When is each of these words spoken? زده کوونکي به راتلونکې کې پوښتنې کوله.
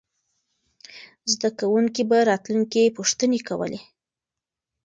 زده 1.31 1.49
کوونکي 1.59 2.01
به 2.09 2.17
راتلونکې 2.29 2.83
کې 2.87 2.93
پوښتنې 2.97 3.39
کوله. 3.47 3.79